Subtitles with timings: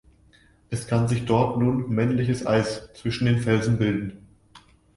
[0.71, 4.25] Es kann sich dort nun „männliches Eis“ zwischen den Felsen bilden.